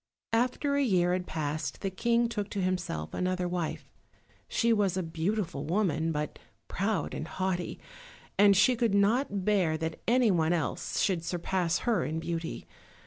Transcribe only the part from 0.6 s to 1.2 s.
a year